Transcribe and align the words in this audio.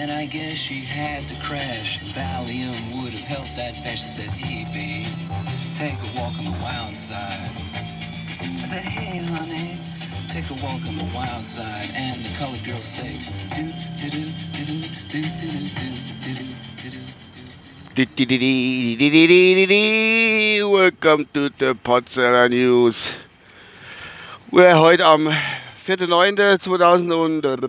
And 0.00 0.10
I 0.10 0.24
guess 0.24 0.54
she 0.54 0.80
had 0.80 1.28
to 1.28 1.34
crash. 1.44 2.00
Valium 2.14 2.72
would 2.96 3.12
have 3.12 3.20
helped 3.20 3.54
that 3.56 3.74
patch. 3.84 4.00
She 4.00 4.08
said, 4.08 4.30
hey, 4.30 4.64
babe, 4.72 5.04
take 5.74 5.92
a 5.92 6.18
walk 6.18 6.32
on 6.38 6.46
the 6.46 6.56
wild 6.64 6.96
side. 6.96 7.52
I 8.40 8.64
said, 8.64 8.80
hey, 8.80 9.18
honey, 9.18 9.76
take 10.32 10.48
a 10.48 10.54
walk 10.64 10.80
on 10.88 10.96
the 10.96 11.04
wild 11.14 11.44
side. 11.44 11.90
And 11.94 12.24
the 12.24 12.30
colored 12.38 12.64
girls 12.64 12.82
say, 12.82 13.20
do, 13.52 13.68
do, 14.00 14.08
do, 14.08 14.24
do, 14.56 14.64
do, 14.64 14.80
do, 15.12 15.20
do, 15.36 15.52
do, 15.76 16.32
do, 16.32 16.48
do, 16.80 16.96
do. 20.56 20.70
Welcome 20.70 21.28
to 21.34 21.50
the 21.50 21.76
Potsdamer 21.84 22.48
News. 22.48 23.16
We're 24.50 24.78
heute 24.78 25.04
am 25.04 25.28
4.9.2000 25.86 27.12
und 27.12 27.44
äh, 27.44 27.60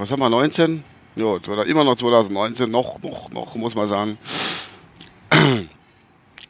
was 0.00 0.10
haben 0.10 0.18
wir 0.18 0.28
19? 0.28 0.95
Ja, 1.16 1.38
immer 1.62 1.84
noch 1.84 1.96
2019, 1.96 2.70
noch, 2.70 3.02
noch, 3.02 3.30
noch, 3.30 3.54
muss 3.54 3.74
man 3.74 3.88
sagen. 3.88 4.18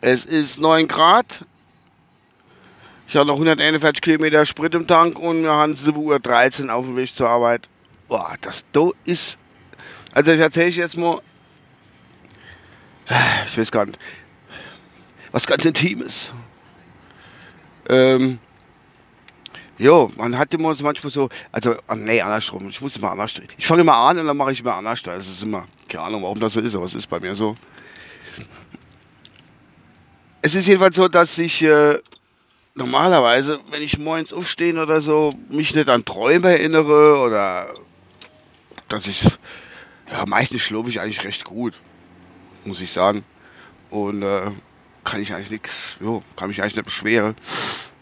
Es 0.03 0.25
ist 0.25 0.61
9 0.61 0.87
Grad. 0.89 1.45
Ich 3.09 3.17
habe 3.17 3.27
noch 3.27 3.35
141 3.35 4.03
Kilometer 4.03 4.45
Sprit 4.45 4.75
im 4.75 4.87
Tank 4.87 5.19
und 5.19 5.43
wir 5.43 5.53
haben 5.53 5.73
7.13 5.73 6.67
Uhr 6.67 6.75
auf 6.75 6.85
dem 6.85 6.97
Weg 6.97 7.15
zur 7.15 7.29
Arbeit. 7.29 7.69
Boah, 8.07 8.35
das 8.41 8.65
do 8.73 8.95
ist. 9.05 9.39
Also 10.13 10.33
ich 10.33 10.41
erzähle 10.41 10.69
ich 10.69 10.77
jetzt 10.77 10.97
mal. 10.97 11.21
Ich 13.47 13.57
weiß 13.57 13.73
gar 13.73 13.87
nicht. 13.87 13.99
Was 15.33 15.47
ganz 15.47 15.65
Intimes. 15.65 16.33
Ähm, 17.89 18.39
Jo, 19.79 20.11
man 20.17 20.39
hat 20.39 20.55
immer 20.55 20.75
so 20.75 20.85
manchmal 20.85 21.11
so, 21.11 21.29
also, 21.53 21.77
ah, 21.87 21.95
nee, 21.95 22.21
andersrum, 22.21 22.69
ich 22.69 22.81
muss 22.81 22.97
immer 22.97 23.11
anders. 23.11 23.35
Ich 23.59 23.67
fange 23.67 23.83
immer 23.83 23.97
an 23.97 24.19
und 24.19 24.27
dann 24.27 24.37
mache 24.37 24.53
ich 24.53 24.61
immer 24.61 24.75
anders. 24.75 25.03
Das 25.03 25.29
ist 25.29 25.43
immer, 25.43 25.69
keine 25.89 26.05
Ahnung, 26.05 26.23
warum 26.23 26.41
das 26.41 26.55
so 26.55 26.61
ist, 26.61 26.75
aber 26.75 26.87
es 26.87 26.95
ist 26.95 27.07
bei 27.09 27.21
mir 27.21 27.35
so. 27.35 27.57
Es 30.41 30.55
ist 30.55 30.67
jedenfalls 30.67 30.97
so, 30.97 31.09
dass 31.09 31.37
ich 31.37 31.63
äh, 31.63 31.99
normalerweise, 32.75 33.61
wenn 33.71 33.83
ich 33.83 33.99
morgens 33.99 34.33
aufstehe 34.33 34.81
oder 34.81 35.03
so, 35.03 35.33
mich 35.51 35.75
nicht 35.75 35.89
an 35.91 36.05
Träume 36.05 36.51
erinnere 36.51 37.19
oder 37.21 37.75
dass 38.89 39.07
ich, 39.07 39.29
ja, 40.11 40.25
meistens 40.25 40.63
schlafe 40.63 40.89
ich 40.89 41.01
eigentlich 41.01 41.23
recht 41.23 41.45
gut, 41.45 41.75
muss 42.65 42.81
ich 42.81 42.93
sagen. 42.93 43.25
Und 43.91 44.23
äh, 44.23 44.53
kann 45.05 45.21
ich 45.21 45.35
eigentlich 45.35 45.51
nichts, 45.51 45.97
kann 46.35 46.49
mich 46.49 46.63
eigentlich 46.63 46.77
nicht 46.77 46.85
beschweren. 46.87 47.37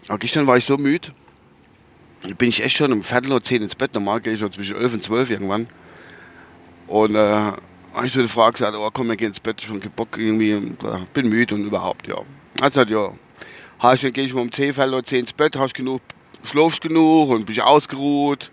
Aber 0.06 0.18
gestern 0.18 0.46
war 0.46 0.56
ich 0.56 0.64
so 0.64 0.76
müde 0.76 1.08
bin 2.32 2.48
ich 2.48 2.62
echt 2.62 2.76
schon 2.76 2.92
um 2.92 3.02
Viertel 3.02 3.32
oder 3.32 3.42
zehn 3.42 3.62
ins 3.62 3.74
Bett. 3.74 3.94
Normal 3.94 4.20
gehe 4.20 4.32
ich 4.32 4.40
so 4.40 4.48
zwischen 4.48 4.76
elf 4.76 4.94
und 4.94 5.02
zwölf 5.02 5.30
irgendwann. 5.30 5.66
Und 6.86 7.14
äh, 7.14 7.52
habe 7.94 8.06
ich 8.06 8.12
so 8.12 8.22
die 8.22 8.28
Frage 8.28 8.52
gesagt, 8.52 8.76
oh 8.76 8.90
komm, 8.92 9.08
wir 9.08 9.16
gehen 9.16 9.28
ins 9.28 9.40
Bett, 9.40 9.60
schon 9.62 9.80
Bock 9.94 10.16
irgendwie, 10.16 10.52
äh, 10.52 10.98
bin 11.12 11.28
müde 11.28 11.54
und 11.54 11.64
überhaupt, 11.64 12.06
ja. 12.06 12.16
Also 12.60 12.82
ja, 12.82 13.12
ich, 13.94 14.00
dann 14.00 14.12
gehe 14.12 14.24
ich 14.24 14.34
mal 14.34 14.40
um 14.40 14.52
zehn, 14.52 14.74
Viertel 14.74 14.94
oder 14.94 15.04
zehn 15.04 15.20
ins 15.20 15.32
Bett, 15.32 15.56
hast 15.56 15.74
genug, 15.74 16.02
schlafst 16.42 16.80
genug 16.80 17.30
und 17.30 17.46
bin 17.46 17.60
ausgeruht. 17.60 18.50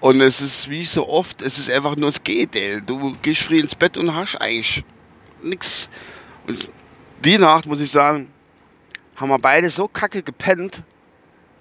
Und 0.00 0.20
es 0.20 0.40
ist 0.40 0.68
wie 0.68 0.84
so 0.84 1.08
oft, 1.08 1.42
es 1.42 1.58
ist 1.58 1.70
einfach 1.70 1.94
nur, 1.96 2.08
es 2.08 2.22
geht, 2.24 2.56
ey. 2.56 2.80
Du 2.84 3.14
gehst 3.22 3.42
früh 3.42 3.60
ins 3.60 3.74
Bett 3.74 3.96
und 3.96 4.14
hast 4.14 4.36
eigentlich 4.36 4.84
nichts. 5.42 5.88
Und 6.46 6.68
die 7.24 7.38
Nacht, 7.38 7.66
muss 7.66 7.80
ich 7.80 7.90
sagen, 7.90 8.28
haben 9.16 9.28
wir 9.28 9.38
beide 9.38 9.70
so 9.70 9.86
kacke 9.86 10.22
gepennt, 10.22 10.82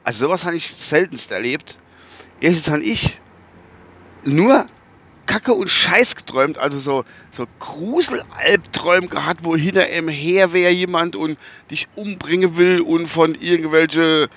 also 0.03 0.27
sowas 0.27 0.45
habe 0.45 0.55
ich 0.55 0.71
seltenst 0.71 1.31
erlebt. 1.31 1.77
Erstens 2.39 2.69
habe 2.69 2.83
ich 2.83 3.19
nur 4.23 4.67
Kacke 5.25 5.53
und 5.53 5.69
Scheiß 5.69 6.15
geträumt, 6.15 6.57
also 6.57 6.79
so, 6.79 7.05
so 7.35 7.45
Gruselalbträume 7.59 9.07
gehabt, 9.07 9.43
wo 9.43 9.55
hinter 9.55 9.89
ihm 9.89 10.09
her 10.09 10.51
wäre 10.53 10.71
jemand 10.71 11.15
und 11.15 11.37
dich 11.69 11.87
umbringen 11.95 12.57
will 12.57 12.81
und 12.81 13.07
von 13.07 13.35
irgendwelche, 13.35 14.29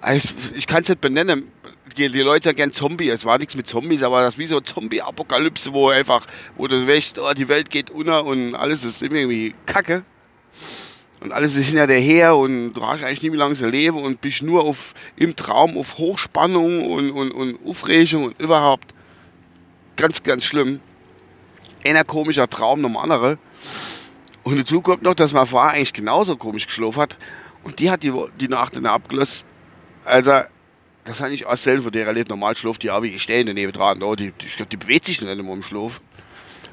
also 0.00 0.28
ich 0.54 0.66
kann 0.66 0.82
es 0.82 0.88
nicht 0.88 1.00
benennen, 1.00 1.52
die, 1.96 2.08
die 2.08 2.20
Leute 2.20 2.44
sagen 2.44 2.56
gern 2.56 2.72
Zombie, 2.72 3.10
es 3.10 3.24
war 3.24 3.38
nichts 3.38 3.54
mit 3.54 3.66
Zombies, 3.66 4.02
aber 4.02 4.22
das 4.22 4.34
ist 4.34 4.38
wie 4.38 4.46
so 4.46 4.60
Zombie-Apokalypse, 4.60 5.72
wo 5.72 5.90
einfach, 5.90 6.26
wo 6.56 6.66
du 6.66 6.86
weißt, 6.86 7.18
oh, 7.18 7.32
die 7.34 7.48
Welt 7.48 7.70
geht 7.70 7.90
unter 7.90 8.24
und 8.24 8.54
alles 8.54 8.84
ist 8.84 9.02
irgendwie 9.02 9.54
Kacke. 9.66 10.04
Und 11.20 11.32
alles 11.32 11.54
ist 11.54 11.66
hinter 11.66 11.86
dir 11.86 11.98
her 11.98 12.34
und 12.34 12.72
du 12.72 12.82
hast 12.82 13.02
eigentlich 13.02 13.22
nie 13.22 13.30
mehr 13.30 13.38
lange 13.38 13.54
so 13.54 13.66
Leben 13.66 13.98
und 13.98 14.22
bist 14.22 14.42
nur 14.42 14.64
auf, 14.64 14.94
im 15.16 15.36
Traum 15.36 15.76
auf 15.76 15.98
Hochspannung 15.98 16.90
und, 16.90 17.10
und, 17.10 17.30
und 17.30 17.58
Aufregung 17.66 18.24
und 18.24 18.40
überhaupt 18.40 18.94
ganz, 19.96 20.22
ganz 20.22 20.44
schlimm. 20.44 20.80
Einer 21.84 22.04
komischer 22.04 22.48
Traum 22.48 22.80
noch 22.80 23.02
andere. 23.02 23.38
Und 24.44 24.58
dazu 24.58 24.80
kommt 24.80 25.02
noch, 25.02 25.14
dass 25.14 25.34
meine 25.34 25.46
Frau 25.46 25.58
eigentlich 25.58 25.92
genauso 25.92 26.36
komisch 26.36 26.66
geschlafen 26.66 27.02
hat. 27.02 27.18
Und 27.64 27.78
die 27.78 27.90
hat 27.90 28.02
die, 28.02 28.12
die 28.40 28.48
Nacht 28.48 28.74
der 28.74 28.90
abgelöst. 28.90 29.44
Also, 30.04 30.40
das 31.04 31.20
habe 31.20 31.34
ich 31.34 31.44
auch 31.44 31.56
selten 31.56 31.82
von 31.82 31.92
der 31.92 32.06
erlebt. 32.06 32.30
Normal 32.30 32.56
schläft 32.56 32.82
die 32.82 32.90
auch 32.90 33.02
wie 33.02 33.18
stehen 33.18 33.46
daneben 33.46 33.72
dran. 33.72 34.00
Die, 34.16 34.32
die, 34.32 34.64
die 34.64 34.76
bewegt 34.78 35.04
sich 35.04 35.20
nicht 35.20 35.38
im 35.38 35.62
Schlaf. 35.62 36.00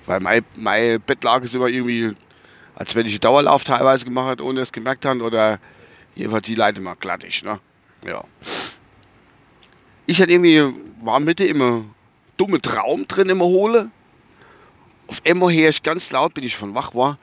Weil 0.06 0.22
meine, 0.22 0.46
meine 0.56 1.00
Bettlage 1.00 1.46
ist 1.46 1.56
immer 1.56 1.68
irgendwie 1.68 2.16
als 2.78 2.94
wenn 2.94 3.08
ich 3.08 3.20
Dauerlauf 3.20 3.64
teilweise 3.64 4.06
gemacht 4.06 4.28
habe, 4.28 4.44
ohne 4.44 4.62
es 4.62 4.72
gemerkt 4.72 5.06
habe. 5.06 5.24
Oder 5.24 5.60
jedenfalls 6.16 6.46
die 6.46 6.56
Leute 6.56 6.80
mal 6.80 6.96
glattig. 6.96 7.44
Ne? 7.44 7.60
Ja. 8.06 8.24
Ich 10.06 10.22
hatte 10.22 10.32
irgendwie, 10.32 10.80
war 11.02 11.20
Mitte 11.20 11.46
immer 11.46 11.84
dumme 12.38 12.62
Traum 12.62 13.08
drin 13.08 13.30
immer 13.30 13.46
hole. 13.46 13.90
Auf 15.08 15.22
einmal 15.26 15.52
her 15.52 15.70
ich 15.70 15.82
ganz 15.82 16.12
laut, 16.12 16.36
bin 16.36 16.44
ich 16.44 16.56
von 16.56 16.76
wach 16.76 16.94
war. 16.94 17.18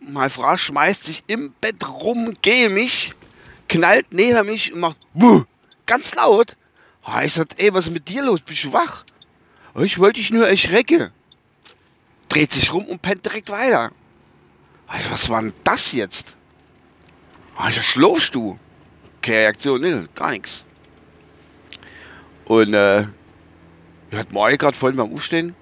Meine 0.00 0.30
Frau 0.30 0.56
schmeißt 0.56 1.04
sich 1.04 1.22
im 1.28 1.52
Bett 1.60 1.86
rum, 1.86 2.34
gehe 2.42 2.68
mich, 2.68 3.12
knallt 3.68 4.06
neben 4.10 4.46
mich 4.46 4.72
und 4.72 4.80
macht 4.80 4.96
Buh! 5.14 5.44
ganz 5.86 6.14
laut. 6.14 6.56
Ich 7.22 7.34
sag, 7.34 7.48
ey, 7.58 7.72
was 7.72 7.86
ist 7.86 7.92
mit 7.92 8.08
dir 8.08 8.24
los? 8.24 8.40
Bist 8.40 8.64
du 8.64 8.72
wach? 8.72 9.04
Ich 9.76 9.98
wollte 9.98 10.18
dich 10.18 10.32
nur 10.32 10.48
erschrecken 10.48 11.12
dreht 12.36 12.52
sich 12.52 12.70
rum 12.70 12.84
und 12.84 13.00
pennt 13.00 13.24
direkt 13.24 13.50
weiter. 13.50 13.92
Alter, 14.86 15.10
was 15.10 15.30
war 15.30 15.40
denn 15.40 15.54
das 15.64 15.92
jetzt? 15.92 16.36
Alter, 17.56 17.82
schlafst 17.82 18.34
du? 18.34 18.58
Keine 19.22 19.38
Reaktion, 19.38 19.80
ne, 19.80 20.08
gar 20.14 20.32
nichts. 20.32 20.62
Und 22.44 22.74
äh, 22.74 23.06
ich 24.10 24.18
hatte 24.18 24.32
morgen 24.32 24.58
gerade 24.58 24.76
voll 24.76 24.92
beim 24.92 25.14
Aufstehen. 25.14 25.56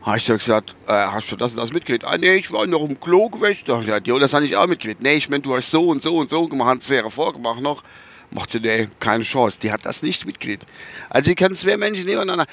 Habe 0.00 0.16
ich 0.16 0.24
so 0.24 0.32
gesagt, 0.32 0.74
äh, 0.86 0.92
hast 0.92 1.30
du 1.30 1.36
das 1.36 1.52
und 1.52 1.58
das 1.58 1.72
mitgekriegt? 1.74 2.06
Ah, 2.06 2.16
nee, 2.16 2.36
ich 2.36 2.50
war 2.50 2.66
noch 2.66 2.88
im 2.88 2.98
Klo 2.98 3.28
gewesen. 3.28 3.64
Da 3.66 3.80
ja, 3.82 4.00
die, 4.00 4.18
das 4.18 4.32
habe 4.32 4.46
ich 4.46 4.56
auch 4.56 4.66
mitgekriegt. 4.66 5.02
Nee, 5.02 5.16
ich 5.16 5.28
meine, 5.28 5.42
du 5.42 5.54
hast 5.54 5.70
so 5.70 5.88
und 5.88 6.02
so 6.02 6.16
und 6.16 6.30
so 6.30 6.48
gemacht, 6.48 6.82
sehr 6.82 7.08
vorgemacht 7.10 7.60
noch. 7.60 7.84
Macht 8.30 8.52
sie, 8.52 8.60
nee, 8.60 8.88
keine 8.98 9.24
Chance. 9.24 9.58
Die 9.60 9.70
hat 9.70 9.84
das 9.84 10.02
nicht 10.02 10.24
mitgekriegt. 10.24 10.66
Also, 11.10 11.30
ich 11.30 11.36
kann 11.36 11.54
zwei 11.54 11.76
Menschen 11.76 12.06
nebeneinander, 12.06 12.46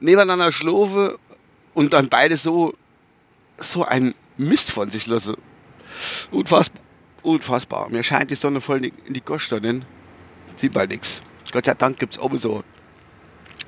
nebeneinander 0.00 0.50
schlafen 0.50 1.12
und 1.74 1.92
dann 1.92 2.08
beide 2.08 2.36
so, 2.36 2.74
so 3.58 3.84
ein 3.84 4.14
Mist 4.36 4.70
von 4.70 4.90
sich 4.90 5.06
lassen. 5.06 5.36
Unfassbar. 6.30 6.82
Unfassbar. 7.22 7.88
Mir 7.88 8.02
scheint 8.02 8.30
die 8.30 8.34
Sonne 8.34 8.60
voll 8.60 8.84
in 8.84 9.14
die 9.14 9.20
Goschtonnen. 9.22 9.84
Sieht 10.56 10.72
bald 10.72 10.90
nichts. 10.90 11.22
Gott 11.52 11.64
sei 11.64 11.74
Dank 11.74 11.98
gibt 11.98 12.14
es 12.14 12.20
oben 12.20 12.36
so 12.36 12.62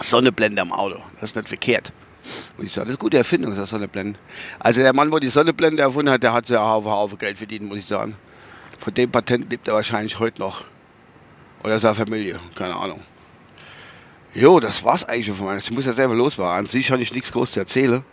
Sonnenblende 0.00 0.60
am 0.60 0.72
Auto. 0.72 1.00
Das 1.14 1.30
ist 1.30 1.36
nicht 1.36 1.48
verkehrt. 1.48 1.92
Und 2.58 2.66
ich 2.66 2.72
sage, 2.72 2.86
das 2.86 2.94
ist 2.94 2.98
eine 2.98 2.98
gute 2.98 3.16
Erfindung, 3.16 3.54
das 3.54 3.70
Sonnenblende. 3.70 4.18
Also 4.58 4.80
der 4.82 4.92
Mann, 4.92 5.10
wo 5.10 5.18
die 5.18 5.28
Sonnenblende 5.28 5.82
erfunden 5.82 6.10
hat, 6.10 6.22
der 6.22 6.32
hat 6.32 6.48
ja 6.48 6.60
Haufen, 6.60 6.90
Haufen 6.90 7.18
Geld 7.18 7.38
verdient, 7.38 7.68
muss 7.68 7.78
ich 7.78 7.86
sagen. 7.86 8.16
Von 8.78 8.92
dem 8.92 9.10
Patent 9.10 9.50
lebt 9.50 9.68
er 9.68 9.74
wahrscheinlich 9.74 10.18
heute 10.18 10.40
noch. 10.40 10.64
Oder 11.64 11.80
seine 11.80 11.94
Familie, 11.94 12.40
keine 12.54 12.76
Ahnung. 12.76 13.00
Jo, 14.36 14.60
das 14.60 14.84
war's 14.84 15.02
eigentlich 15.02 15.26
schon 15.26 15.34
von 15.34 15.46
meiner. 15.46 15.58
Ich 15.58 15.70
muss 15.70 15.86
ja 15.86 15.94
selber 15.94 16.14
losfahren. 16.14 16.58
An 16.58 16.66
sich 16.66 16.90
hatte 16.90 17.02
ich 17.02 17.10
nichts 17.14 17.32
groß 17.32 17.52
zu 17.52 17.60
erzählen. 17.60 18.04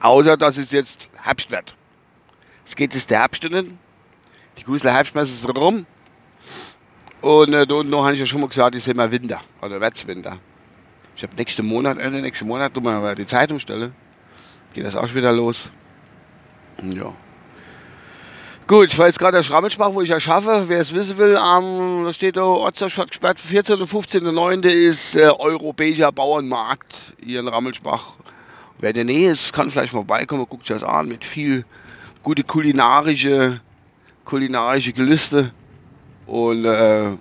Außer, 0.00 0.38
dass 0.38 0.56
es 0.56 0.72
jetzt 0.72 1.08
Herbst 1.22 1.50
wird. 1.50 1.76
Es 2.64 2.74
geht 2.74 2.94
jetzt 2.94 3.10
der 3.10 3.20
Herbst 3.20 3.44
in. 3.44 3.78
Die 4.56 4.64
Gusler 4.64 4.94
Herbstmesse 4.94 5.34
ist 5.34 5.56
rum. 5.56 5.84
Und 7.20 7.52
äh, 7.52 7.66
da 7.66 7.74
unten 7.74 7.94
habe 7.94 8.14
ich 8.14 8.20
ja 8.20 8.24
schon 8.24 8.40
mal 8.40 8.46
gesagt, 8.48 8.76
sehe 8.76 8.94
mal 8.94 9.10
Winter. 9.10 9.42
Oder 9.60 9.78
wird's 9.78 10.06
Winter. 10.06 10.38
Ich 11.14 11.22
habe 11.22 11.36
nächsten 11.36 11.66
Monat, 11.66 11.98
Ende 11.98 12.22
nächsten 12.22 12.46
Monat, 12.46 12.74
du 12.74 12.80
mal 12.80 13.14
die 13.14 13.26
Zeitung 13.26 13.60
stelle. 13.60 13.92
Geht 14.72 14.86
das 14.86 14.96
auch 14.96 15.06
schon 15.06 15.16
wieder 15.16 15.32
los. 15.32 15.70
Ja. 16.82 17.12
Gut, 18.68 18.92
ich 18.92 18.98
war 18.98 19.06
jetzt 19.06 19.18
gerade 19.18 19.38
der 19.38 19.42
Schrammelsbach, 19.42 19.94
wo 19.94 20.02
ich 20.02 20.10
ja 20.10 20.20
schaffe. 20.20 20.64
Wer 20.66 20.80
es 20.80 20.92
wissen 20.92 21.16
will, 21.16 21.38
ähm, 21.38 22.04
da 22.04 22.12
steht 22.12 22.36
da 22.36 22.42
Ortsterstadt 22.42 23.08
gesperrt. 23.08 23.40
14. 23.40 23.80
und 23.80 23.90
15.9. 23.90 24.68
ist 24.68 25.14
äh, 25.14 25.22
Europäischer 25.22 26.12
Bauernmarkt 26.12 26.94
hier 27.18 27.40
in 27.40 27.48
Rammelsbach. 27.48 28.16
Wer 28.78 28.90
in 28.90 28.94
der 28.94 29.04
Nähe 29.04 29.30
ist, 29.30 29.54
kann 29.54 29.70
vielleicht 29.70 29.94
mal 29.94 30.00
vorbeikommen, 30.00 30.44
guckt 30.46 30.66
sich 30.66 30.76
das 30.76 30.84
an 30.84 31.08
mit 31.08 31.24
viel 31.24 31.64
gute 32.22 32.44
kulinarische, 32.44 33.62
kulinarische 34.26 34.92
Gelüste 34.92 35.50
und 36.26 36.66
äh, 36.66 37.12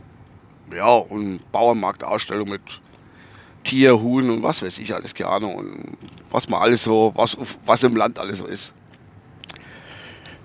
ja, 0.76 0.96
und 0.98 1.50
Bauernmarktausstellung 1.54 2.50
mit 2.50 2.82
Tier, 3.64 3.98
Huhn 4.02 4.30
und 4.30 4.44
was 4.44 4.62
weiß 4.62 4.80
ich 4.80 4.94
alles, 4.94 5.16
Ahnung. 5.22 5.56
Und 5.56 5.98
was 6.30 6.50
man 6.50 6.62
alles 6.62 6.84
so, 6.84 7.14
was, 7.16 7.38
was 7.66 7.84
im 7.84 7.96
Land 7.96 8.20
alles 8.20 8.40
so 8.40 8.48
ist. 8.48 8.74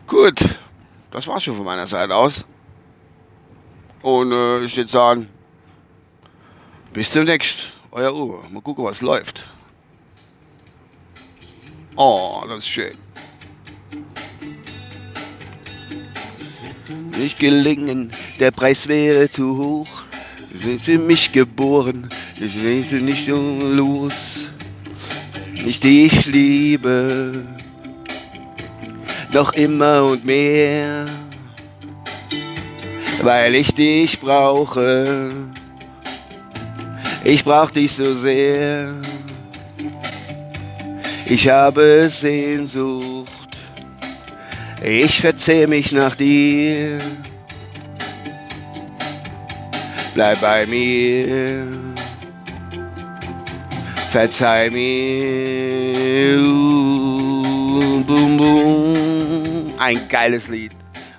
Gut, 0.07 0.39
das 1.13 1.27
war's 1.27 1.45
schon 1.45 1.57
von 1.57 1.65
meiner 1.65 1.87
Seite 1.87 2.15
aus. 2.15 2.45
Und 4.01 4.33
äh, 4.33 4.65
ich 4.65 4.77
würde 4.77 4.91
sagen, 4.91 5.29
bis 6.93 7.11
demnächst, 7.11 7.73
euer 7.93 8.13
Uwe. 8.13 8.43
Mal 8.51 8.61
gucken, 8.63 8.85
was 8.85 9.01
läuft. 9.01 9.49
Oh, 11.95 12.43
das 12.49 12.59
ist 12.59 12.69
schön. 12.69 12.97
Nicht 17.19 17.39
gelingen, 17.39 18.11
der 18.41 18.51
Preis 18.51 18.89
wäre 18.89 19.29
zu 19.29 19.57
hoch. 19.57 20.03
Sind 20.63 20.81
für 20.81 20.99
mich 20.99 21.33
geboren, 21.33 22.09
ich 22.37 22.61
will 22.61 23.01
nicht 23.03 23.27
so 23.27 23.37
los. 23.37 24.51
Nicht 25.53 25.85
ich 25.85 26.27
liebe, 26.27 27.45
noch 29.33 29.53
immer 29.55 30.05
und 30.05 30.25
mehr, 30.25 31.07
weil 33.23 33.55
ich 33.55 33.75
dich 33.75 34.21
brauche. 34.21 35.31
Ich 37.25 37.45
brauch 37.45 37.71
dich 37.71 37.93
so 37.93 38.15
sehr. 38.15 38.93
Ich 41.25 41.49
habe 41.49 42.09
Sehnsucht. 42.09 43.31
Ich 44.83 45.21
verzehr 45.21 45.69
mich 45.69 45.93
nach 45.93 46.17
dir. 46.17 46.99
Bleib 50.15 50.41
bei 50.41 50.67
mir. 50.67 51.67
Verzeih 54.11 54.69
mir. 54.69 56.39
Uh, 56.43 57.22
Bum, 58.07 58.37
bum. 58.37 59.73
Ein 59.79 60.09
geiles 60.09 60.49
Lied. 60.49 60.73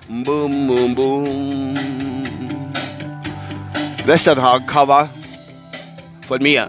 Bum, 0.08 0.66
bum, 0.66 0.94
bum. 0.94 1.74
Westernhagen 4.04 4.66
Cover 4.66 5.08
von 6.28 6.42
mir. 6.42 6.68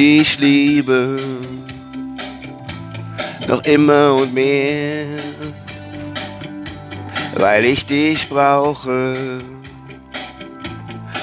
Ich 0.00 0.38
liebe, 0.38 1.18
noch 3.48 3.64
immer 3.64 4.14
und 4.14 4.34
mehr, 4.34 5.06
weil 7.36 7.64
ich 7.64 7.86
dich 7.86 8.28
brauche. 8.28 9.38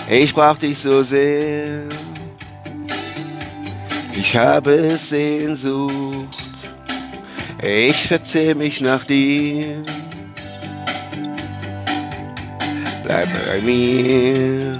Ich 0.09 0.33
brauch 0.33 0.57
dich 0.57 0.79
so 0.79 1.03
sehr. 1.03 1.83
Ich 4.17 4.35
habe 4.35 4.97
Sehnsucht, 4.97 6.43
ich 7.61 8.07
verzehr 8.07 8.55
mich 8.55 8.81
nach 8.81 9.03
dir. 9.05 9.83
Bleib 13.03 13.27
bei 13.47 13.61
mir, 13.61 14.79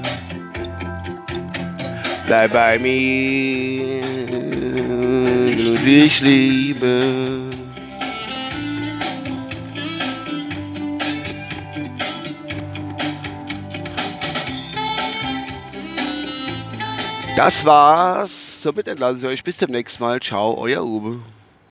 bleib 2.26 2.54
bei 2.54 2.80
mir, 2.80 4.02
du 5.58 5.74
dich 5.78 6.22
liebe. 6.22 7.42
Das 17.36 17.66
war's. 17.66 18.62
Somit 18.62 18.88
entlasse 18.88 19.20
ich 19.20 19.26
euch 19.26 19.44
bis 19.44 19.58
zum 19.58 19.72
nächsten 19.72 20.02
Mal. 20.02 20.20
Ciao, 20.22 20.58
euer 20.58 20.84
Uwe. 20.84 21.20